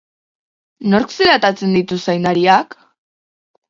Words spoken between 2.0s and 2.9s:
zaindariak?